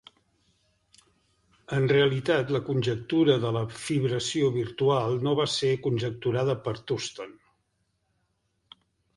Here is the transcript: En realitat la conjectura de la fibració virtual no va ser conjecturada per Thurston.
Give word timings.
En 1.79 1.83
realitat 1.91 2.53
la 2.55 2.61
conjectura 2.71 3.35
de 3.45 3.51
la 3.57 3.63
fibració 3.81 4.49
virtual 4.57 5.15
no 5.29 5.37
va 5.41 5.47
ser 5.57 5.71
conjecturada 5.87 6.57
per 6.65 6.75
Thurston. 6.81 7.37